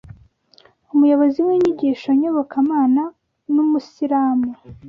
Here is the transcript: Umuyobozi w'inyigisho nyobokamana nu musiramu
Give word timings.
Umuyobozi 0.93 1.39
w'inyigisho 1.47 2.09
nyobokamana 2.21 3.03
nu 3.53 3.63
musiramu 3.69 4.49